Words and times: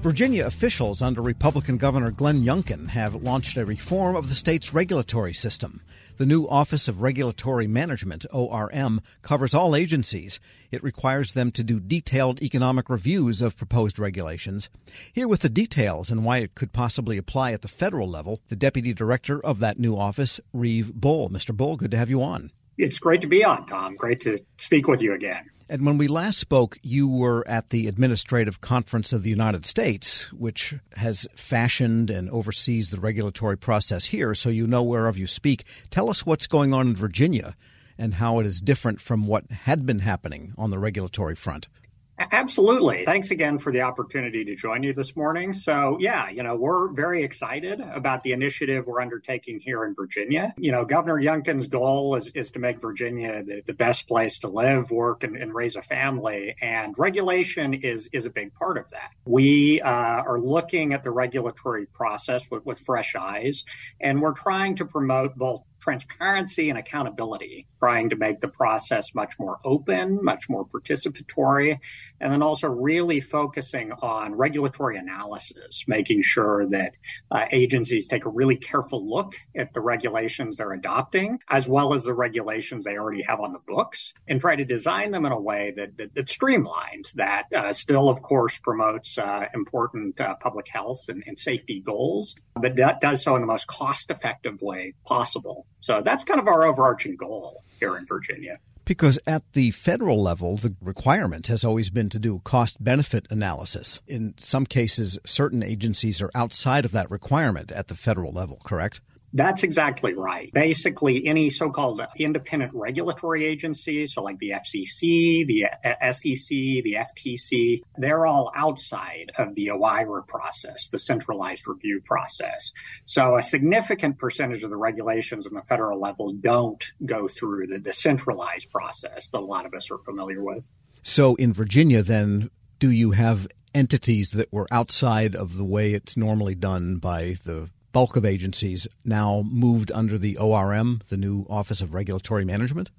Virginia 0.00 0.46
officials 0.46 1.02
under 1.02 1.20
Republican 1.20 1.76
Governor 1.76 2.12
Glenn 2.12 2.44
Youngkin 2.44 2.90
have 2.90 3.16
launched 3.16 3.56
a 3.56 3.66
reform 3.66 4.14
of 4.14 4.28
the 4.28 4.34
state's 4.36 4.72
regulatory 4.72 5.34
system. 5.34 5.82
The 6.18 6.24
new 6.24 6.46
Office 6.46 6.86
of 6.86 7.02
Regulatory 7.02 7.66
Management, 7.66 8.24
ORM, 8.32 9.00
covers 9.22 9.54
all 9.54 9.74
agencies. 9.74 10.38
It 10.70 10.84
requires 10.84 11.32
them 11.32 11.50
to 11.50 11.64
do 11.64 11.80
detailed 11.80 12.40
economic 12.40 12.88
reviews 12.88 13.42
of 13.42 13.56
proposed 13.56 13.98
regulations. 13.98 14.68
Here 15.12 15.26
with 15.26 15.40
the 15.40 15.48
details 15.48 16.12
and 16.12 16.24
why 16.24 16.38
it 16.38 16.54
could 16.54 16.72
possibly 16.72 17.18
apply 17.18 17.50
at 17.50 17.62
the 17.62 17.68
federal 17.68 18.08
level, 18.08 18.40
the 18.46 18.56
deputy 18.56 18.94
director 18.94 19.44
of 19.44 19.58
that 19.58 19.80
new 19.80 19.96
office, 19.96 20.38
Reeve 20.52 20.94
Bull. 20.94 21.28
Mr. 21.28 21.54
Bull, 21.54 21.76
good 21.76 21.90
to 21.90 21.96
have 21.96 22.08
you 22.08 22.22
on. 22.22 22.52
It's 22.78 22.98
great 22.98 23.20
to 23.22 23.26
be 23.26 23.44
on, 23.44 23.66
Tom. 23.66 23.96
Great 23.96 24.20
to 24.22 24.38
speak 24.58 24.86
with 24.86 25.02
you 25.02 25.12
again. 25.12 25.50
And 25.70 25.84
when 25.84 25.98
we 25.98 26.08
last 26.08 26.38
spoke, 26.38 26.78
you 26.82 27.06
were 27.06 27.46
at 27.46 27.68
the 27.68 27.88
Administrative 27.88 28.62
Conference 28.62 29.12
of 29.12 29.22
the 29.22 29.28
United 29.28 29.66
States, 29.66 30.32
which 30.32 30.74
has 30.96 31.28
fashioned 31.36 32.08
and 32.08 32.30
oversees 32.30 32.90
the 32.90 33.00
regulatory 33.00 33.58
process 33.58 34.06
here, 34.06 34.34
so 34.34 34.48
you 34.48 34.66
know 34.66 34.82
whereof 34.82 35.18
you 35.18 35.26
speak. 35.26 35.64
Tell 35.90 36.08
us 36.08 36.24
what's 36.24 36.46
going 36.46 36.72
on 36.72 36.88
in 36.88 36.96
Virginia 36.96 37.54
and 37.98 38.14
how 38.14 38.38
it 38.38 38.46
is 38.46 38.62
different 38.62 39.00
from 39.00 39.26
what 39.26 39.50
had 39.50 39.84
been 39.84 39.98
happening 39.98 40.54
on 40.56 40.70
the 40.70 40.78
regulatory 40.78 41.34
front. 41.34 41.68
Absolutely. 42.18 43.04
Thanks 43.04 43.30
again 43.30 43.58
for 43.58 43.72
the 43.72 43.82
opportunity 43.82 44.44
to 44.44 44.56
join 44.56 44.82
you 44.82 44.92
this 44.92 45.14
morning. 45.14 45.52
So, 45.52 45.96
yeah, 46.00 46.28
you 46.30 46.42
know, 46.42 46.56
we're 46.56 46.88
very 46.88 47.22
excited 47.22 47.80
about 47.80 48.22
the 48.24 48.32
initiative 48.32 48.86
we're 48.86 49.00
undertaking 49.00 49.60
here 49.60 49.84
in 49.84 49.94
Virginia. 49.94 50.54
You 50.58 50.72
know, 50.72 50.84
Governor 50.84 51.20
Youngkin's 51.20 51.68
goal 51.68 52.16
is, 52.16 52.28
is 52.28 52.50
to 52.52 52.58
make 52.58 52.80
Virginia 52.80 53.42
the, 53.44 53.62
the 53.64 53.72
best 53.72 54.08
place 54.08 54.40
to 54.40 54.48
live, 54.48 54.90
work, 54.90 55.22
and, 55.22 55.36
and, 55.36 55.54
raise 55.54 55.76
a 55.76 55.82
family. 55.82 56.54
And 56.60 56.94
regulation 56.98 57.74
is, 57.74 58.08
is 58.12 58.26
a 58.26 58.30
big 58.30 58.54
part 58.54 58.78
of 58.78 58.90
that. 58.90 59.10
We 59.24 59.80
uh, 59.80 59.88
are 59.88 60.40
looking 60.40 60.92
at 60.92 61.04
the 61.04 61.10
regulatory 61.10 61.86
process 61.86 62.42
with, 62.50 62.64
with 62.66 62.80
fresh 62.80 63.14
eyes, 63.14 63.64
and 64.00 64.20
we're 64.20 64.34
trying 64.34 64.76
to 64.76 64.84
promote 64.84 65.36
both 65.36 65.62
transparency 65.88 66.68
and 66.68 66.78
accountability, 66.78 67.66
trying 67.78 68.10
to 68.10 68.16
make 68.16 68.42
the 68.42 68.48
process 68.48 69.14
much 69.14 69.38
more 69.38 69.58
open, 69.64 70.22
much 70.22 70.46
more 70.46 70.66
participatory, 70.66 71.78
and 72.20 72.30
then 72.30 72.42
also 72.42 72.68
really 72.68 73.20
focusing 73.20 73.90
on 74.02 74.34
regulatory 74.34 74.98
analysis, 74.98 75.84
making 75.86 76.20
sure 76.20 76.66
that 76.66 76.98
uh, 77.30 77.46
agencies 77.52 78.06
take 78.06 78.26
a 78.26 78.28
really 78.28 78.56
careful 78.56 79.08
look 79.08 79.34
at 79.56 79.72
the 79.72 79.80
regulations 79.80 80.58
they're 80.58 80.74
adopting, 80.74 81.38
as 81.48 81.66
well 81.66 81.94
as 81.94 82.04
the 82.04 82.12
regulations 82.12 82.84
they 82.84 82.98
already 82.98 83.22
have 83.22 83.40
on 83.40 83.52
the 83.52 83.62
books, 83.66 84.12
and 84.26 84.42
try 84.42 84.54
to 84.54 84.66
design 84.66 85.10
them 85.10 85.24
in 85.24 85.32
a 85.32 85.40
way 85.40 85.72
that, 85.74 85.96
that, 85.96 86.14
that 86.14 86.26
streamlines, 86.26 87.12
that 87.14 87.46
uh, 87.56 87.72
still, 87.72 88.10
of 88.10 88.20
course, 88.20 88.58
promotes 88.58 89.16
uh, 89.16 89.46
important 89.54 90.20
uh, 90.20 90.34
public 90.34 90.68
health 90.68 91.08
and, 91.08 91.24
and 91.26 91.38
safety 91.38 91.80
goals, 91.80 92.36
but 92.60 92.76
that 92.76 93.00
does 93.00 93.22
so 93.22 93.34
in 93.36 93.40
the 93.40 93.46
most 93.46 93.66
cost 93.66 94.10
effective 94.10 94.60
way 94.60 94.92
possible. 95.06 95.64
So 95.80 96.02
that's 96.02 96.24
kind 96.24 96.40
of 96.40 96.48
our 96.48 96.64
overarching 96.64 97.16
goal 97.16 97.62
here 97.78 97.96
in 97.96 98.06
Virginia. 98.06 98.58
Because 98.84 99.18
at 99.26 99.42
the 99.52 99.70
federal 99.70 100.22
level, 100.22 100.56
the 100.56 100.74
requirement 100.80 101.48
has 101.48 101.62
always 101.62 101.90
been 101.90 102.08
to 102.08 102.18
do 102.18 102.40
cost 102.42 102.82
benefit 102.82 103.26
analysis. 103.30 104.00
In 104.06 104.34
some 104.38 104.64
cases, 104.64 105.18
certain 105.26 105.62
agencies 105.62 106.22
are 106.22 106.30
outside 106.34 106.86
of 106.86 106.92
that 106.92 107.10
requirement 107.10 107.70
at 107.70 107.88
the 107.88 107.94
federal 107.94 108.32
level, 108.32 108.60
correct? 108.64 109.02
That's 109.32 109.62
exactly 109.62 110.14
right. 110.14 110.50
Basically, 110.52 111.26
any 111.26 111.50
so 111.50 111.70
called 111.70 112.00
independent 112.16 112.72
regulatory 112.74 113.44
agencies, 113.44 114.14
so 114.14 114.22
like 114.22 114.38
the 114.38 114.50
FCC, 114.50 115.46
the 115.46 115.66
SEC, 116.12 116.48
the 116.48 116.96
FTC, 117.16 117.82
they're 117.96 118.26
all 118.26 118.50
outside 118.54 119.30
of 119.36 119.54
the 119.54 119.66
OIRA 119.68 120.26
process, 120.26 120.88
the 120.88 120.98
centralized 120.98 121.66
review 121.66 122.00
process. 122.04 122.72
So 123.04 123.36
a 123.36 123.42
significant 123.42 124.18
percentage 124.18 124.64
of 124.64 124.70
the 124.70 124.76
regulations 124.76 125.46
in 125.46 125.54
the 125.54 125.62
federal 125.62 126.00
levels 126.00 126.32
don't 126.32 126.82
go 127.04 127.28
through 127.28 127.66
the, 127.66 127.78
the 127.78 127.92
centralized 127.92 128.70
process 128.70 129.28
that 129.30 129.38
a 129.38 129.40
lot 129.40 129.66
of 129.66 129.74
us 129.74 129.90
are 129.90 129.98
familiar 129.98 130.42
with. 130.42 130.70
So 131.02 131.34
in 131.34 131.52
Virginia, 131.52 132.02
then, 132.02 132.50
do 132.78 132.90
you 132.90 133.10
have 133.12 133.46
entities 133.74 134.32
that 134.32 134.52
were 134.52 134.66
outside 134.70 135.34
of 135.34 135.56
the 135.56 135.64
way 135.64 135.92
it's 135.92 136.16
normally 136.16 136.54
done 136.54 136.96
by 136.96 137.36
the 137.44 137.68
bulk 137.98 138.14
of 138.14 138.24
agencies 138.24 138.86
now 139.04 139.42
moved 139.50 139.90
under 139.90 140.16
the 140.16 140.36
ORM, 140.36 141.00
the 141.08 141.16
new 141.16 141.44
Office 141.50 141.80
of 141.80 141.94
Regulatory 141.94 142.44
Management? 142.44 142.92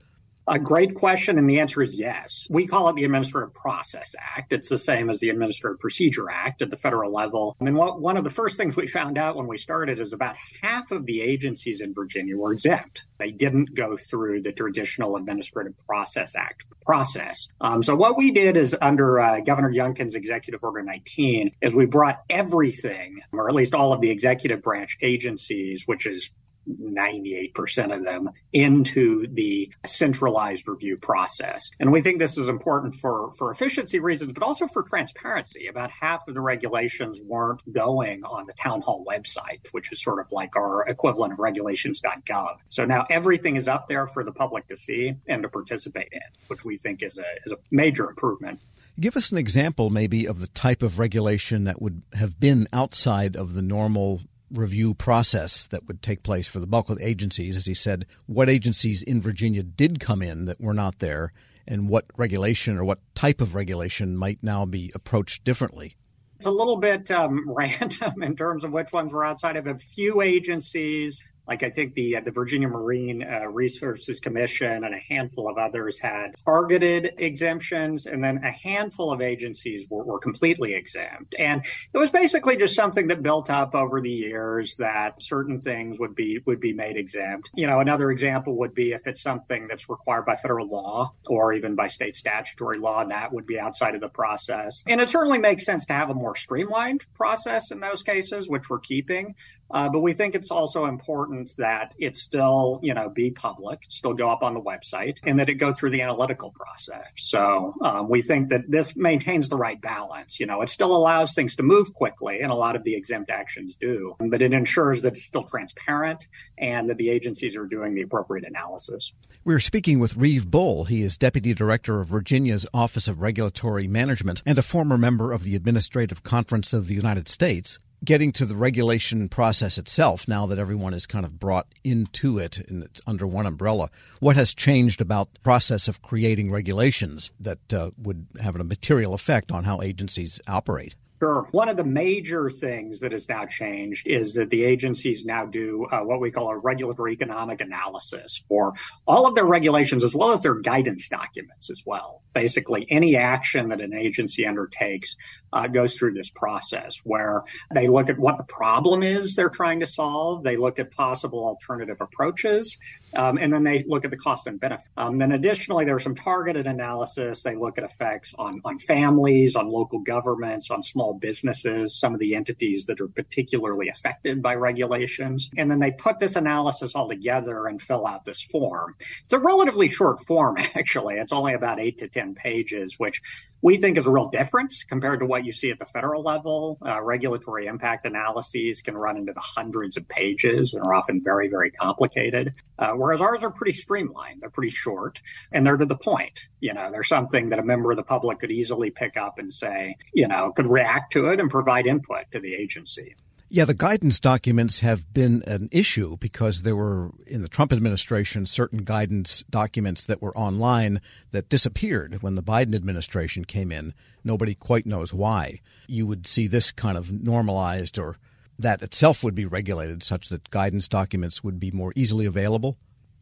A 0.49 0.57
great 0.57 0.95
question, 0.95 1.37
and 1.37 1.47
the 1.47 1.59
answer 1.59 1.79
is 1.79 1.93
yes. 1.93 2.47
We 2.49 2.65
call 2.65 2.89
it 2.89 2.95
the 2.95 3.03
Administrative 3.03 3.53
Process 3.53 4.15
Act. 4.19 4.51
It's 4.51 4.67
the 4.67 4.79
same 4.79 5.11
as 5.11 5.19
the 5.19 5.29
Administrative 5.29 5.79
Procedure 5.79 6.27
Act 6.27 6.63
at 6.63 6.71
the 6.71 6.77
federal 6.77 7.13
level. 7.13 7.55
I 7.61 7.65
mean, 7.65 7.75
what, 7.75 8.01
one 8.01 8.17
of 8.17 8.23
the 8.23 8.31
first 8.31 8.57
things 8.57 8.75
we 8.75 8.87
found 8.87 9.19
out 9.19 9.35
when 9.35 9.45
we 9.45 9.59
started 9.59 9.99
is 9.99 10.11
about 10.11 10.35
half 10.63 10.89
of 10.89 11.05
the 11.05 11.21
agencies 11.21 11.81
in 11.81 11.93
Virginia 11.93 12.35
were 12.35 12.51
exempt. 12.51 13.03
They 13.19 13.29
didn't 13.29 13.75
go 13.75 13.95
through 13.95 14.41
the 14.41 14.51
traditional 14.51 15.17
Administrative 15.17 15.75
Process 15.85 16.35
Act 16.35 16.65
process. 16.83 17.47
Um, 17.61 17.83
so 17.83 17.95
what 17.95 18.17
we 18.17 18.31
did 18.31 18.57
is 18.57 18.75
under 18.81 19.19
uh, 19.19 19.41
Governor 19.41 19.71
Youngkin's 19.71 20.15
Executive 20.15 20.63
Order 20.63 20.81
19 20.81 21.51
is 21.61 21.75
we 21.75 21.85
brought 21.85 22.23
everything, 22.27 23.21
or 23.31 23.49
at 23.49 23.53
least 23.53 23.75
all 23.75 23.93
of 23.93 24.01
the 24.01 24.09
executive 24.09 24.63
branch 24.63 24.97
agencies, 25.03 25.83
which 25.85 26.07
is 26.07 26.31
98% 26.69 27.95
of 27.95 28.03
them 28.03 28.29
into 28.53 29.27
the 29.27 29.71
centralized 29.85 30.67
review 30.67 30.97
process. 30.97 31.69
And 31.79 31.91
we 31.91 32.01
think 32.01 32.19
this 32.19 32.37
is 32.37 32.49
important 32.49 32.95
for, 32.95 33.33
for 33.37 33.51
efficiency 33.51 33.99
reasons, 33.99 34.33
but 34.33 34.43
also 34.43 34.67
for 34.67 34.83
transparency. 34.83 35.67
About 35.67 35.91
half 35.91 36.27
of 36.27 36.33
the 36.33 36.41
regulations 36.41 37.19
weren't 37.23 37.61
going 37.71 38.23
on 38.23 38.45
the 38.45 38.53
town 38.53 38.81
hall 38.81 39.05
website, 39.07 39.67
which 39.71 39.91
is 39.91 40.01
sort 40.01 40.19
of 40.19 40.31
like 40.31 40.55
our 40.55 40.87
equivalent 40.87 41.33
of 41.33 41.39
regulations.gov. 41.39 42.57
So 42.69 42.85
now 42.85 43.05
everything 43.09 43.55
is 43.55 43.67
up 43.67 43.87
there 43.87 44.07
for 44.07 44.23
the 44.23 44.31
public 44.31 44.67
to 44.67 44.75
see 44.75 45.15
and 45.27 45.43
to 45.43 45.49
participate 45.49 46.09
in, 46.11 46.21
which 46.47 46.63
we 46.63 46.77
think 46.77 47.03
is 47.03 47.17
a, 47.17 47.25
is 47.45 47.51
a 47.51 47.57
major 47.71 48.09
improvement. 48.09 48.61
Give 48.99 49.15
us 49.15 49.31
an 49.31 49.37
example, 49.37 49.89
maybe, 49.89 50.25
of 50.25 50.41
the 50.41 50.47
type 50.47 50.83
of 50.83 50.99
regulation 50.99 51.63
that 51.63 51.81
would 51.81 52.01
have 52.13 52.39
been 52.39 52.67
outside 52.73 53.37
of 53.37 53.53
the 53.53 53.61
normal 53.61 54.21
review 54.51 54.93
process 54.93 55.67
that 55.67 55.87
would 55.87 56.01
take 56.01 56.23
place 56.23 56.47
for 56.47 56.59
the 56.59 56.67
bulk 56.67 56.89
of 56.89 56.97
the 56.97 57.07
agencies. 57.07 57.55
As 57.55 57.65
he 57.65 57.73
said, 57.73 58.05
what 58.25 58.49
agencies 58.49 59.03
in 59.03 59.21
Virginia 59.21 59.63
did 59.63 59.99
come 59.99 60.21
in 60.21 60.45
that 60.45 60.61
were 60.61 60.73
not 60.73 60.99
there, 60.99 61.33
and 61.67 61.89
what 61.89 62.05
regulation 62.17 62.77
or 62.77 62.83
what 62.83 62.99
type 63.15 63.41
of 63.41 63.55
regulation 63.55 64.17
might 64.17 64.39
now 64.41 64.65
be 64.65 64.91
approached 64.95 65.43
differently. 65.43 65.95
It's 66.37 66.47
a 66.47 66.51
little 66.51 66.77
bit 66.77 67.11
um, 67.11 67.43
random 67.47 68.23
in 68.23 68.35
terms 68.35 68.63
of 68.63 68.71
which 68.71 68.91
ones 68.91 69.11
were 69.13 69.25
outside 69.25 69.55
of 69.55 69.67
a 69.67 69.77
few 69.77 70.21
agencies 70.21 71.21
like 71.49 71.63
I 71.63 71.71
think 71.71 71.95
the 71.95 72.17
uh, 72.17 72.21
the 72.21 72.31
Virginia 72.31 72.67
Marine 72.67 73.23
uh, 73.23 73.47
Resources 73.47 74.19
Commission 74.19 74.83
and 74.83 74.93
a 74.93 74.99
handful 74.99 75.49
of 75.49 75.57
others 75.57 75.97
had 75.97 76.35
targeted 76.45 77.15
exemptions, 77.17 78.05
and 78.05 78.23
then 78.23 78.37
a 78.43 78.51
handful 78.51 79.11
of 79.11 79.19
agencies 79.19 79.87
were, 79.89 80.03
were 80.03 80.19
completely 80.19 80.75
exempt. 80.75 81.33
And 81.39 81.65
it 81.91 81.97
was 81.97 82.11
basically 82.11 82.55
just 82.55 82.75
something 82.75 83.07
that 83.07 83.23
built 83.23 83.49
up 83.49 83.73
over 83.73 83.99
the 83.99 84.11
years 84.11 84.75
that 84.77 85.21
certain 85.23 85.59
things 85.61 85.97
would 85.97 86.13
be 86.13 86.39
would 86.45 86.59
be 86.59 86.71
made 86.71 86.97
exempt. 86.97 87.49
You 87.55 87.65
know, 87.65 87.79
another 87.79 88.11
example 88.11 88.55
would 88.59 88.75
be 88.75 88.91
if 88.91 89.07
it's 89.07 89.23
something 89.23 89.67
that's 89.67 89.89
required 89.89 90.27
by 90.27 90.35
federal 90.35 90.67
law 90.67 91.13
or 91.27 91.53
even 91.53 91.73
by 91.73 91.87
state 91.87 92.15
statutory 92.15 92.77
law, 92.77 93.03
that 93.03 93.33
would 93.33 93.47
be 93.47 93.59
outside 93.59 93.95
of 93.95 94.01
the 94.01 94.09
process. 94.09 94.83
And 94.85 95.01
it 95.01 95.09
certainly 95.09 95.39
makes 95.39 95.65
sense 95.65 95.83
to 95.85 95.93
have 95.93 96.11
a 96.11 96.13
more 96.13 96.35
streamlined 96.35 97.05
process 97.15 97.71
in 97.71 97.79
those 97.79 98.03
cases, 98.03 98.47
which 98.47 98.69
we're 98.69 98.79
keeping. 98.79 99.33
Uh, 99.71 99.89
but 99.89 99.99
we 99.99 100.13
think 100.13 100.35
it's 100.35 100.51
also 100.51 100.85
important 100.85 101.55
that 101.57 101.93
it 101.99 102.17
still, 102.17 102.79
you 102.81 102.93
know, 102.93 103.09
be 103.09 103.31
public, 103.31 103.79
still 103.89 104.13
go 104.13 104.29
up 104.29 104.43
on 104.43 104.53
the 104.53 104.61
website, 104.61 105.17
and 105.23 105.39
that 105.39 105.49
it 105.49 105.55
go 105.55 105.73
through 105.73 105.91
the 105.91 106.01
analytical 106.01 106.51
process. 106.51 107.07
So 107.17 107.73
um, 107.81 108.09
we 108.09 108.21
think 108.21 108.49
that 108.49 108.69
this 108.69 108.95
maintains 108.95 109.49
the 109.49 109.57
right 109.57 109.79
balance. 109.79 110.39
You 110.39 110.45
know, 110.45 110.61
it 110.61 110.69
still 110.69 110.95
allows 110.95 111.33
things 111.33 111.55
to 111.57 111.63
move 111.63 111.93
quickly, 111.93 112.39
and 112.41 112.51
a 112.51 112.55
lot 112.55 112.75
of 112.75 112.83
the 112.83 112.95
exempt 112.95 113.29
actions 113.29 113.75
do, 113.79 114.15
but 114.19 114.41
it 114.41 114.53
ensures 114.53 115.01
that 115.03 115.13
it's 115.13 115.25
still 115.25 115.43
transparent 115.43 116.27
and 116.57 116.89
that 116.89 116.97
the 116.97 117.09
agencies 117.09 117.55
are 117.55 117.65
doing 117.65 117.93
the 117.93 118.01
appropriate 118.01 118.47
analysis. 118.47 119.13
We're 119.45 119.59
speaking 119.59 119.99
with 119.99 120.15
Reeve 120.15 120.49
Bull. 120.49 120.85
He 120.85 121.01
is 121.01 121.17
Deputy 121.17 121.53
Director 121.53 122.01
of 122.01 122.07
Virginia's 122.07 122.65
Office 122.73 123.07
of 123.07 123.21
Regulatory 123.21 123.87
Management 123.87 124.43
and 124.45 124.57
a 124.57 124.61
former 124.61 124.97
member 124.97 125.31
of 125.31 125.43
the 125.43 125.55
Administrative 125.55 126.23
Conference 126.23 126.73
of 126.73 126.87
the 126.87 126.95
United 126.95 127.27
States 127.27 127.79
getting 128.03 128.31
to 128.33 128.45
the 128.45 128.55
regulation 128.55 129.29
process 129.29 129.77
itself, 129.77 130.27
now 130.27 130.45
that 130.45 130.59
everyone 130.59 130.93
is 130.93 131.05
kind 131.05 131.25
of 131.25 131.39
brought 131.39 131.67
into 131.83 132.37
it 132.37 132.57
and 132.57 132.83
it's 132.83 133.01
under 133.05 133.27
one 133.27 133.45
umbrella, 133.45 133.89
what 134.19 134.35
has 134.35 134.53
changed 134.53 135.01
about 135.01 135.33
the 135.33 135.39
process 135.41 135.87
of 135.87 136.01
creating 136.01 136.51
regulations 136.51 137.31
that 137.39 137.73
uh, 137.73 137.91
would 137.97 138.27
have 138.41 138.55
a 138.55 138.63
material 138.63 139.13
effect 139.13 139.51
on 139.51 139.63
how 139.63 139.81
agencies 139.81 140.39
operate? 140.47 140.95
Sure. 141.19 141.49
One 141.51 141.67
of 141.67 141.75
the 141.75 141.83
major 141.83 142.49
things 142.49 143.01
that 143.01 143.11
has 143.11 143.27
now 143.27 143.45
changed 143.45 144.07
is 144.07 144.35
that 144.35 144.49
the 144.49 144.63
agencies 144.63 145.25
now 145.25 145.45
do 145.45 145.85
uh, 145.91 145.99
what 145.99 146.21
we 146.21 146.31
call 146.31 146.49
a 146.49 146.57
regulatory 146.57 147.11
economic 147.11 147.59
analysis 147.59 148.41
for 148.47 148.73
all 149.05 149.27
of 149.27 149.35
their 149.35 149.45
regulations 149.45 150.05
as 150.05 150.15
well 150.15 150.31
as 150.31 150.39
their 150.41 150.55
guidance 150.55 151.09
documents 151.09 151.69
as 151.69 151.83
well. 151.85 152.23
Basically, 152.33 152.87
any 152.89 153.17
action 153.17 153.67
that 153.67 153.81
an 153.81 153.93
agency 153.93 154.45
undertakes 154.45 155.17
uh, 155.53 155.67
goes 155.67 155.95
through 155.95 156.13
this 156.13 156.29
process 156.29 156.97
where 157.03 157.43
they 157.73 157.87
look 157.87 158.09
at 158.09 158.17
what 158.17 158.37
the 158.37 158.43
problem 158.43 159.03
is 159.03 159.35
they're 159.35 159.49
trying 159.49 159.79
to 159.79 159.87
solve. 159.87 160.43
They 160.43 160.57
look 160.57 160.79
at 160.79 160.91
possible 160.91 161.45
alternative 161.45 161.97
approaches. 162.01 162.77
Um, 163.15 163.37
and 163.37 163.51
then 163.51 163.63
they 163.63 163.83
look 163.87 164.05
at 164.05 164.11
the 164.11 164.17
cost 164.17 164.45
and 164.45 164.59
benefit. 164.59 164.85
Um, 164.95 165.17
then 165.17 165.31
additionally, 165.31 165.85
there's 165.85 166.03
some 166.03 166.15
targeted 166.15 166.67
analysis. 166.67 167.41
They 167.41 167.55
look 167.55 167.77
at 167.77 167.83
effects 167.83 168.33
on, 168.37 168.61
on 168.65 168.77
families, 168.77 169.55
on 169.55 169.67
local 169.67 169.99
governments, 169.99 170.69
on 170.69 170.83
small 170.83 171.13
businesses, 171.13 171.99
some 171.99 172.13
of 172.13 172.19
the 172.19 172.35
entities 172.35 172.85
that 172.85 173.01
are 173.01 173.07
particularly 173.07 173.89
affected 173.89 174.41
by 174.41 174.55
regulations. 174.55 175.49
And 175.57 175.71
then 175.71 175.79
they 175.79 175.91
put 175.91 176.19
this 176.19 176.35
analysis 176.35 176.93
all 176.93 177.09
together 177.09 177.65
and 177.65 177.81
fill 177.81 178.05
out 178.05 178.25
this 178.25 178.41
form. 178.41 178.95
It's 179.23 179.33
a 179.33 179.39
relatively 179.39 179.87
short 179.87 180.25
form, 180.25 180.57
actually. 180.75 181.15
It's 181.15 181.33
only 181.33 181.53
about 181.53 181.79
eight 181.79 181.97
to 181.99 182.07
10 182.07 182.35
pages, 182.35 182.99
which 182.99 183.21
we 183.61 183.77
think 183.77 183.97
is 183.97 184.05
a 184.05 184.11
real 184.11 184.29
difference 184.29 184.83
compared 184.83 185.19
to 185.19 185.25
what 185.25 185.45
you 185.45 185.51
see 185.51 185.69
at 185.69 185.79
the 185.79 185.85
federal 185.85 186.23
level. 186.23 186.77
Uh, 186.85 187.01
regulatory 187.01 187.65
impact 187.65 188.05
analyses 188.05 188.81
can 188.81 188.97
run 188.97 189.17
into 189.17 189.33
the 189.33 189.39
hundreds 189.39 189.97
of 189.97 190.07
pages 190.07 190.73
and 190.73 190.83
are 190.83 190.93
often 190.93 191.21
very, 191.23 191.49
very 191.49 191.71
complicated. 191.71 192.53
Uh, 192.77 192.93
whereas 192.93 193.19
ours 193.21 193.43
are 193.43 193.51
pretty 193.51 193.73
streamlined. 193.73 194.41
They're 194.41 194.49
pretty 194.49 194.71
short 194.71 195.19
and 195.51 195.65
they're 195.65 195.77
to 195.77 195.85
the 195.85 195.97
point. 195.97 196.41
You 196.61 196.73
know, 196.73 196.89
they're 196.91 197.03
something 197.03 197.49
that 197.49 197.59
a 197.59 197.63
member 197.63 197.91
of 197.91 197.97
the 197.97 198.03
public 198.03 198.39
could 198.39 198.51
easily 198.51 198.91
pick 198.91 199.17
up 199.17 199.39
and 199.39 199.53
say, 199.53 199.95
you 200.13 200.27
know, 200.27 200.51
could 200.51 200.67
react 200.67 201.13
to 201.13 201.27
it 201.27 201.39
and 201.39 201.49
provide 201.49 201.85
input 201.85 202.31
to 202.31 202.39
the 202.39 202.55
agency. 202.55 203.15
Yeah, 203.51 203.65
the 203.65 203.73
guidance 203.73 204.19
documents 204.19 204.81
have 204.81 205.11
been 205.11 205.41
an 205.47 205.69
issue 205.71 206.17
because 206.17 206.61
there 206.61 206.75
were, 206.75 207.09
in 207.25 207.41
the 207.41 207.47
Trump 207.47 207.73
administration, 207.73 208.45
certain 208.45 208.83
guidance 208.83 209.43
documents 209.49 210.05
that 210.05 210.21
were 210.21 210.37
online 210.37 211.01
that 211.31 211.49
disappeared 211.49 212.21
when 212.21 212.35
the 212.35 212.43
Biden 212.43 212.75
administration 212.75 213.45
came 213.45 213.71
in. 213.71 213.95
Nobody 214.23 214.53
quite 214.53 214.85
knows 214.85 215.15
why. 215.15 215.61
You 215.87 216.05
would 216.05 216.27
see 216.27 216.45
this 216.45 216.71
kind 216.71 216.95
of 216.95 217.11
normalized 217.11 217.97
or 217.97 218.17
that 218.59 218.83
itself 218.83 219.23
would 219.23 219.33
be 219.33 219.45
regulated 219.45 220.03
such 220.03 220.29
that 220.29 220.51
guidance 220.51 220.87
documents 220.87 221.43
would 221.43 221.59
be 221.59 221.71
more 221.71 221.91
easily 221.95 222.27
available? 222.27 222.77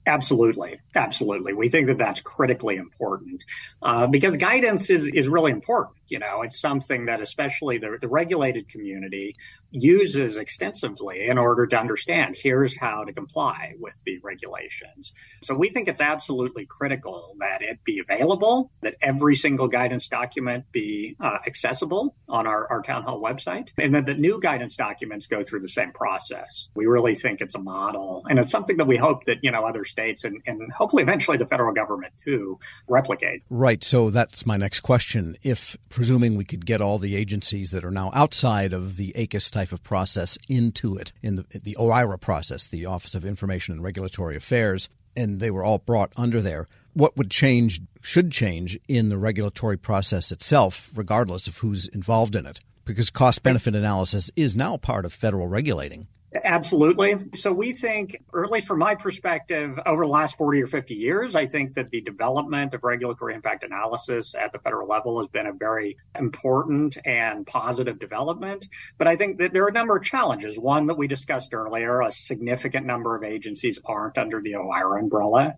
Absolutely, 0.08 0.80
absolutely. 0.96 1.54
We 1.54 1.68
think 1.70 1.88
that 1.88 1.98
that's 1.98 2.22
critically 2.22 2.78
important 2.78 3.44
uh, 3.82 4.08
because 4.08 4.38
guidance 4.38 4.90
is 4.90 5.06
is 5.06 5.28
really 5.28 5.52
important. 5.52 5.98
You 6.09 6.19
know, 6.19 6.42
it's 6.42 6.59
something 6.59 7.06
that 7.06 7.21
especially 7.21 7.77
the, 7.77 7.98
the 8.00 8.07
regulated 8.07 8.69
community 8.69 9.36
uses 9.71 10.38
extensively 10.38 11.27
in 11.27 11.38
order 11.38 11.68
to 11.68 11.77
understand 11.77 12.38
here's 12.38 12.77
how 12.77 13.04
to 13.04 13.12
comply 13.12 13.74
with 13.80 13.94
the 14.06 14.18
regulations. 14.24 15.13
So 15.44 15.56
we 15.56 15.69
think 15.69 15.88
it's 15.88 16.00
absolutely 16.00 16.65
critical 16.65 17.36
that 17.39 17.62
it 17.62 17.83
be 17.83 18.00
available, 18.00 18.71
that 18.81 18.95
every 19.01 19.36
single 19.36 19.68
guidance 19.68 20.07
document 20.07 20.65
be 20.71 21.15
uh, 21.19 21.39
accessible 21.45 22.15
on 22.30 22.48
our, 22.48 22.68
our 22.71 22.81
town 22.81 23.04
hall 23.04 23.21
website, 23.21 23.68
and 23.77 23.94
that 23.94 24.06
the 24.06 24.13
new 24.13 24.39
guidance 24.39 24.75
documents 24.75 25.27
go 25.27 25.44
through 25.44 25.59
the 25.59 25.68
same 25.68 25.92
process. 25.92 26.69
We 26.75 26.86
really 26.86 27.15
think 27.15 27.42
it's 27.42 27.56
a 27.56 27.59
model, 27.59 28.24
and 28.30 28.39
it's 28.39 28.51
something 28.51 28.77
that 28.77 28.88
we 28.88 28.98
hope 28.98 29.25
that, 29.25 29.39
you 29.42 29.51
know, 29.51 29.65
other 29.65 29.83
states 29.83 30.24
and, 30.24 30.42
and 30.45 30.71
hopefully 30.71 31.04
eventually 31.04 31.38
the 31.38 31.45
federal 31.45 31.74
government 31.74 32.13
too 32.24 32.57
replicate. 32.88 33.44
Right. 33.50 33.83
So 33.83 34.09
that's 34.09 34.45
my 34.45 34.56
next 34.56 34.80
question. 34.80 35.38
If 35.44 35.75
presuming 35.98 36.38
we 36.38 36.46
could 36.46 36.64
get 36.64 36.80
all 36.80 37.00
the 37.00 37.16
agencies 37.16 37.72
that 37.72 37.84
are 37.84 37.90
now 37.90 38.12
outside 38.14 38.72
of 38.72 38.98
the 38.98 39.12
ACUS 39.16 39.50
type 39.50 39.72
of 39.72 39.82
process 39.82 40.38
into 40.48 40.96
it 40.96 41.12
in 41.24 41.38
the, 41.38 41.46
the 41.64 41.76
OIRA 41.80 42.22
process, 42.22 42.68
the 42.68 42.86
Office 42.86 43.16
of 43.16 43.26
Information 43.26 43.74
and 43.74 43.84
Regulatory 43.84 44.36
Affairs, 44.36 44.90
and 45.16 45.40
they 45.40 45.50
were 45.50 45.64
all 45.64 45.80
brought 45.80 46.14
under 46.16 46.40
there. 46.40 46.68
What 46.94 47.18
would 47.18 47.32
change, 47.32 47.82
should 48.04 48.32
change 48.32 48.78
in 48.88 49.10
the 49.10 49.18
regulatory 49.18 49.76
process 49.76 50.32
itself, 50.32 50.92
regardless 50.94 51.48
of 51.48 51.58
who's 51.58 51.88
involved 51.88 52.36
in 52.36 52.46
it? 52.46 52.60
Because 52.86 53.10
cost 53.10 53.42
benefit 53.42 53.74
analysis 53.74 54.30
is 54.36 54.56
now 54.56 54.78
part 54.78 55.04
of 55.04 55.12
federal 55.12 55.48
regulating. 55.48 56.06
Absolutely. 56.44 57.18
So 57.36 57.51
we 57.51 57.74
think, 57.74 58.24
or 58.34 58.44
at 58.44 58.51
least 58.51 58.68
from 58.68 58.80
my 58.80 58.95
perspective, 58.95 59.80
over 59.86 60.04
the 60.04 60.12
last 60.12 60.38
40 60.38 60.62
or 60.62 60.68
50 60.68 60.94
years, 60.94 61.36
I 61.36 61.48
think 61.48 61.74
that 61.75 61.89
the 61.89 62.01
development 62.01 62.74
of 62.74 62.84
regulatory 62.84 63.34
impact 63.34 63.63
analysis 63.63 64.36
at 64.36 64.51
the 64.51 64.60
federal 64.60 64.88
level 64.88 65.19
has 65.19 65.28
been 65.30 65.48
a 65.48 65.54
very 65.54 65.98
important 66.18 66.98
and 67.06 67.45
positive 67.45 68.00
development. 68.00 68.68
But 68.98 69.07
I 69.07 69.16
think 69.16 69.38
that 69.39 69.54
there 69.54 69.63
are 69.63 69.69
a 69.69 69.74
number 69.74 69.95
of 69.95 70.04
challenges. 70.04 70.57
One 70.57 70.88
that 70.88 70.98
we 70.98 71.07
discussed 71.07 71.54
earlier, 71.54 72.01
a 72.01 72.12
significant 72.12 72.86
number 72.86 73.16
of 73.16 73.24
agencies 73.24 73.80
aren't 73.86 74.18
under 74.18 74.42
the 74.42 74.54
OIRA 74.54 75.00
umbrella. 75.00 75.56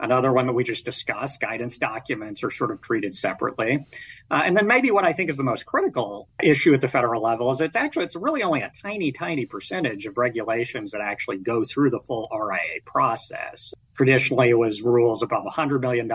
Another 0.00 0.32
one 0.32 0.46
that 0.46 0.52
we 0.52 0.62
just 0.62 0.84
discussed, 0.84 1.40
guidance 1.40 1.76
documents 1.76 2.44
are 2.44 2.52
sort 2.52 2.70
of 2.70 2.80
treated 2.80 3.16
separately. 3.16 3.86
Uh, 4.30 4.42
and 4.44 4.56
then 4.56 4.66
maybe 4.66 4.90
what 4.90 5.04
I 5.04 5.12
think 5.12 5.30
is 5.30 5.36
the 5.36 5.44
most 5.44 5.64
critical 5.64 6.28
issue 6.42 6.74
at 6.74 6.80
the 6.80 6.88
federal 6.88 7.22
level 7.22 7.50
is 7.52 7.60
it's 7.60 7.76
actually, 7.76 8.04
it's 8.04 8.16
really 8.16 8.42
only 8.42 8.60
a 8.60 8.70
tiny, 8.82 9.12
tiny 9.12 9.46
percentage 9.46 10.06
of 10.06 10.18
regulations 10.18 10.92
that 10.92 11.00
actually 11.00 11.38
go 11.38 11.64
through 11.64 11.90
the 11.90 12.00
full 12.00 12.28
RIA 12.32 12.80
process. 12.84 13.72
Traditionally, 13.96 14.50
it 14.50 14.58
was 14.58 14.80
rules 14.80 15.22
above 15.22 15.44
$100 15.44 15.80
million. 15.80 16.06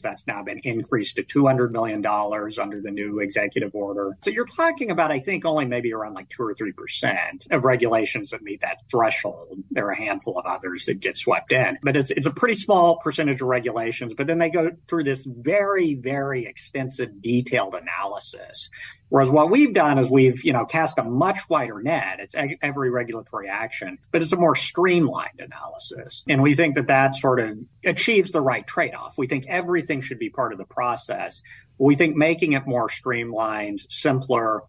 That's 0.00 0.26
now 0.26 0.42
been 0.42 0.60
increased 0.62 1.16
to 1.16 1.24
$200 1.24 1.70
million 1.70 2.04
under 2.06 2.80
the 2.80 2.90
new 2.90 3.18
executive 3.18 3.74
order. 3.74 4.16
So 4.22 4.30
you're 4.30 4.46
talking 4.46 4.90
about, 4.90 5.10
I 5.10 5.20
think, 5.20 5.44
only 5.44 5.64
maybe 5.64 5.92
around 5.92 6.14
like 6.14 6.28
two 6.28 6.42
or 6.42 6.54
3% 6.54 7.50
of 7.50 7.64
regulations 7.64 8.30
that 8.30 8.42
meet 8.42 8.60
that 8.60 8.78
threshold. 8.90 9.58
There 9.70 9.86
are 9.86 9.90
a 9.90 9.96
handful 9.96 10.38
of 10.38 10.46
others 10.46 10.86
that 10.86 11.00
get 11.00 11.16
swept 11.16 11.52
in, 11.52 11.78
but 11.82 11.96
it's, 11.96 12.10
it's 12.10 12.26
a 12.26 12.30
pretty 12.30 12.54
small 12.54 12.98
percentage 12.98 13.40
of 13.40 13.48
regulations. 13.48 14.12
But 14.16 14.26
then 14.28 14.38
they 14.38 14.50
go 14.50 14.70
through 14.88 15.04
this 15.04 15.26
very, 15.26 15.94
very 15.94 16.46
extensive 16.46 17.20
detailed 17.62 17.74
analysis 17.74 18.70
Whereas 19.12 19.28
what 19.28 19.50
we've 19.50 19.74
done 19.74 19.98
is 19.98 20.08
we've, 20.08 20.42
you 20.42 20.54
know, 20.54 20.64
cast 20.64 20.96
a 20.96 21.02
much 21.02 21.46
wider 21.50 21.82
net. 21.82 22.18
It's 22.18 22.34
every 22.62 22.88
regulatory 22.88 23.46
action, 23.46 23.98
but 24.10 24.22
it's 24.22 24.32
a 24.32 24.38
more 24.38 24.56
streamlined 24.56 25.38
analysis. 25.38 26.24
And 26.26 26.40
we 26.40 26.54
think 26.54 26.76
that 26.76 26.86
that 26.86 27.14
sort 27.14 27.38
of 27.38 27.58
achieves 27.84 28.32
the 28.32 28.40
right 28.40 28.66
trade 28.66 28.94
off. 28.94 29.18
We 29.18 29.26
think 29.26 29.44
everything 29.48 30.00
should 30.00 30.18
be 30.18 30.30
part 30.30 30.52
of 30.52 30.58
the 30.58 30.64
process. 30.64 31.42
We 31.76 31.94
think 31.94 32.16
making 32.16 32.52
it 32.52 32.66
more 32.66 32.88
streamlined, 32.88 33.82
simpler, 33.90 34.62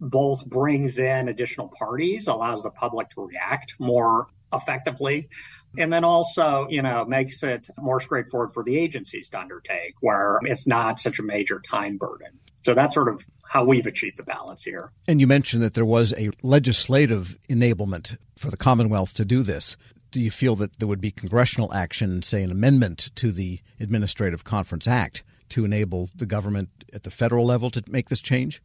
both 0.00 0.46
brings 0.46 0.98
in 0.98 1.28
additional 1.28 1.68
parties, 1.68 2.26
allows 2.26 2.62
the 2.62 2.70
public 2.70 3.10
to 3.10 3.26
react 3.26 3.74
more 3.78 4.28
effectively. 4.50 5.28
And 5.78 5.92
then 5.92 6.04
also, 6.04 6.66
you 6.68 6.82
know, 6.82 7.04
makes 7.04 7.42
it 7.42 7.68
more 7.78 8.00
straightforward 8.00 8.52
for 8.52 8.62
the 8.62 8.76
agencies 8.76 9.28
to 9.30 9.38
undertake 9.38 9.94
where 10.00 10.40
it's 10.42 10.66
not 10.66 10.98
such 10.98 11.18
a 11.18 11.22
major 11.22 11.60
time 11.60 11.96
burden. 11.96 12.38
So 12.62 12.74
that's 12.74 12.94
sort 12.94 13.08
of 13.08 13.24
how 13.44 13.64
we've 13.64 13.86
achieved 13.86 14.18
the 14.18 14.22
balance 14.22 14.62
here. 14.62 14.92
And 15.08 15.20
you 15.20 15.26
mentioned 15.26 15.62
that 15.62 15.74
there 15.74 15.84
was 15.84 16.12
a 16.14 16.30
legislative 16.42 17.36
enablement 17.48 18.16
for 18.36 18.50
the 18.50 18.56
Commonwealth 18.56 19.14
to 19.14 19.24
do 19.24 19.42
this. 19.42 19.76
Do 20.10 20.20
you 20.20 20.30
feel 20.30 20.56
that 20.56 20.78
there 20.78 20.88
would 20.88 21.00
be 21.00 21.10
congressional 21.10 21.72
action, 21.72 22.22
say 22.22 22.42
an 22.42 22.50
amendment 22.50 23.10
to 23.16 23.32
the 23.32 23.60
Administrative 23.78 24.44
Conference 24.44 24.86
Act, 24.86 25.22
to 25.50 25.64
enable 25.64 26.10
the 26.14 26.26
government 26.26 26.68
at 26.92 27.04
the 27.04 27.10
federal 27.10 27.46
level 27.46 27.70
to 27.70 27.82
make 27.88 28.08
this 28.08 28.20
change? 28.20 28.60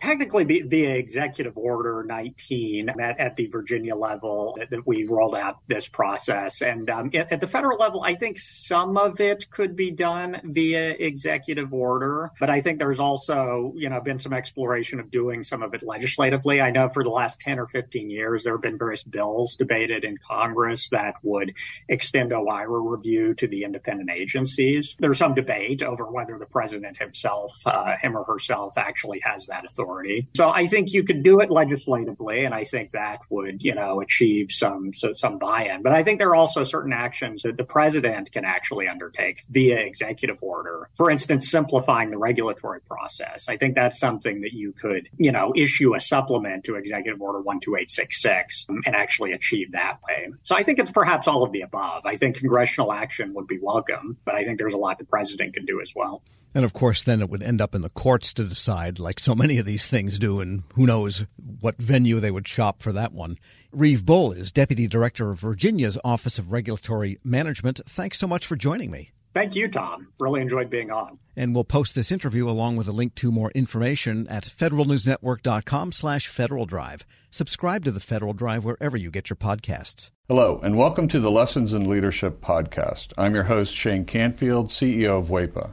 Technically 0.00 0.44
via 0.44 0.94
executive 0.94 1.56
order 1.56 2.04
19 2.06 2.88
at, 2.88 3.20
at 3.20 3.36
the 3.36 3.46
Virginia 3.46 3.94
level 3.94 4.56
that, 4.58 4.70
that, 4.70 4.86
we 4.86 5.04
rolled 5.04 5.36
out 5.36 5.58
this 5.68 5.86
process. 5.86 6.62
And 6.62 6.88
um, 6.90 7.10
at, 7.14 7.30
at, 7.30 7.40
the 7.40 7.46
federal 7.46 7.78
level, 7.78 8.02
I 8.02 8.14
think 8.14 8.38
some 8.38 8.96
of 8.96 9.20
it 9.20 9.48
could 9.50 9.76
be 9.76 9.90
done 9.90 10.40
via 10.44 10.90
executive 10.90 11.72
order, 11.72 12.32
but 12.40 12.50
I 12.50 12.60
think 12.60 12.78
there's 12.78 12.98
also, 12.98 13.72
you 13.76 13.88
know, 13.88 14.00
been 14.00 14.18
some 14.18 14.32
exploration 14.32 14.98
of 14.98 15.10
doing 15.10 15.42
some 15.42 15.62
of 15.62 15.74
it 15.74 15.82
legislatively. 15.82 16.60
I 16.60 16.70
know 16.70 16.88
for 16.88 17.04
the 17.04 17.10
last 17.10 17.40
10 17.40 17.58
or 17.58 17.68
15 17.68 18.10
years, 18.10 18.44
there 18.44 18.54
have 18.54 18.62
been 18.62 18.78
various 18.78 19.02
bills 19.02 19.56
debated 19.56 20.04
in 20.04 20.18
Congress 20.18 20.88
that 20.88 21.14
would 21.22 21.54
extend 21.88 22.32
OIRA 22.32 22.80
review 22.90 23.34
to 23.34 23.46
the 23.46 23.64
independent 23.64 24.10
agencies. 24.10 24.96
There's 24.98 25.18
some 25.18 25.34
debate 25.34 25.82
over 25.82 26.10
whether 26.10 26.38
the 26.38 26.46
president 26.46 26.96
himself, 26.96 27.56
uh, 27.66 27.96
him 27.98 28.16
or 28.16 28.24
herself, 28.24 28.72
actually 28.76 29.20
has 29.20 29.46
that 29.46 29.64
authority 29.64 29.81
authority. 29.82 30.28
So 30.36 30.50
I 30.50 30.66
think 30.66 30.92
you 30.92 31.04
could 31.04 31.22
do 31.22 31.40
it 31.40 31.50
legislatively, 31.50 32.44
and 32.44 32.54
I 32.54 32.64
think 32.64 32.92
that 32.92 33.20
would, 33.30 33.62
you 33.62 33.74
know, 33.74 34.00
achieve 34.00 34.50
some 34.50 34.92
so, 34.92 35.12
some 35.12 35.38
buy-in. 35.38 35.82
But 35.82 35.92
I 35.92 36.02
think 36.02 36.18
there 36.18 36.28
are 36.30 36.36
also 36.36 36.64
certain 36.64 36.92
actions 36.92 37.42
that 37.42 37.56
the 37.56 37.64
president 37.64 38.32
can 38.32 38.44
actually 38.44 38.88
undertake 38.88 39.44
via 39.50 39.78
executive 39.78 40.42
order. 40.42 40.88
For 40.96 41.10
instance, 41.10 41.50
simplifying 41.50 42.10
the 42.10 42.18
regulatory 42.18 42.80
process. 42.80 43.48
I 43.48 43.56
think 43.56 43.74
that's 43.74 43.98
something 43.98 44.40
that 44.42 44.52
you 44.52 44.72
could, 44.72 45.08
you 45.18 45.32
know, 45.32 45.52
issue 45.56 45.94
a 45.94 46.00
supplement 46.00 46.64
to 46.64 46.76
Executive 46.76 47.20
Order 47.20 47.38
12866 47.38 48.66
and 48.68 48.94
actually 48.94 49.32
achieve 49.32 49.72
that 49.72 49.98
way. 50.08 50.28
So 50.42 50.54
I 50.54 50.62
think 50.62 50.78
it's 50.78 50.90
perhaps 50.90 51.28
all 51.28 51.42
of 51.42 51.52
the 51.52 51.62
above. 51.62 52.04
I 52.06 52.16
think 52.16 52.36
congressional 52.36 52.92
action 52.92 53.34
would 53.34 53.46
be 53.46 53.58
welcome, 53.60 54.16
but 54.24 54.34
I 54.34 54.44
think 54.44 54.58
there's 54.58 54.74
a 54.74 54.78
lot 54.78 54.98
the 54.98 55.04
president 55.04 55.54
can 55.54 55.64
do 55.64 55.80
as 55.80 55.92
well. 55.94 56.22
And 56.54 56.64
of 56.64 56.72
course, 56.72 57.02
then 57.02 57.22
it 57.22 57.30
would 57.30 57.42
end 57.42 57.60
up 57.60 57.74
in 57.74 57.82
the 57.82 57.88
courts 57.88 58.32
to 58.34 58.44
decide, 58.44 58.98
like 58.98 59.18
so 59.18 59.34
many 59.34 59.58
of 59.58 59.66
these 59.66 59.86
things 59.86 60.18
do, 60.18 60.40
and 60.40 60.64
who 60.74 60.86
knows 60.86 61.24
what 61.60 61.80
venue 61.80 62.20
they 62.20 62.30
would 62.30 62.48
shop 62.48 62.82
for 62.82 62.92
that 62.92 63.12
one. 63.12 63.38
Reeve 63.72 64.04
Bull 64.04 64.32
is 64.32 64.52
Deputy 64.52 64.86
Director 64.86 65.30
of 65.30 65.40
Virginia's 65.40 65.98
Office 66.04 66.38
of 66.38 66.52
Regulatory 66.52 67.18
Management. 67.24 67.80
Thanks 67.86 68.18
so 68.18 68.26
much 68.26 68.46
for 68.46 68.56
joining 68.56 68.90
me. 68.90 69.12
Thank 69.34 69.56
you, 69.56 69.66
Tom. 69.66 70.08
Really 70.20 70.42
enjoyed 70.42 70.68
being 70.68 70.90
on. 70.90 71.18
And 71.34 71.54
we'll 71.54 71.64
post 71.64 71.94
this 71.94 72.12
interview 72.12 72.50
along 72.50 72.76
with 72.76 72.86
a 72.86 72.92
link 72.92 73.14
to 73.14 73.32
more 73.32 73.50
information 73.52 74.28
at 74.28 74.44
federalnewsnetwork.com 74.44 75.92
slash 75.92 76.28
Federal 76.28 76.66
Drive. 76.66 77.06
Subscribe 77.30 77.82
to 77.86 77.90
the 77.90 78.00
Federal 78.00 78.34
Drive 78.34 78.66
wherever 78.66 78.98
you 78.98 79.10
get 79.10 79.30
your 79.30 79.38
podcasts. 79.38 80.10
Hello, 80.28 80.60
and 80.62 80.76
welcome 80.76 81.08
to 81.08 81.18
the 81.18 81.30
Lessons 81.30 81.72
in 81.72 81.88
Leadership 81.88 82.42
podcast. 82.42 83.14
I'm 83.16 83.34
your 83.34 83.44
host, 83.44 83.74
Shane 83.74 84.04
Canfield, 84.04 84.68
CEO 84.68 85.18
of 85.18 85.28
WEPA. 85.28 85.72